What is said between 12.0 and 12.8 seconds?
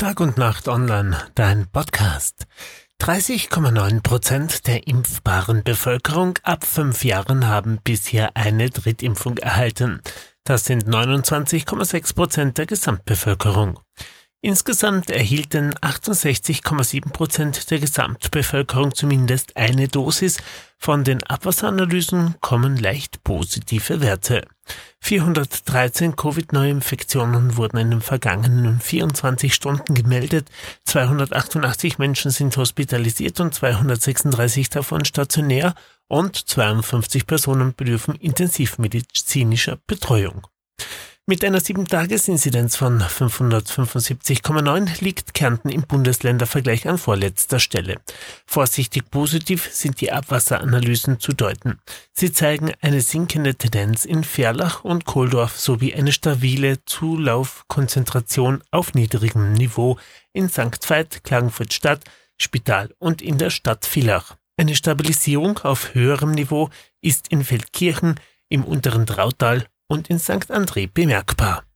Prozent der